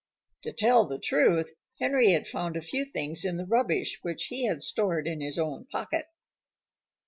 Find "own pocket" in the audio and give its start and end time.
5.37-6.05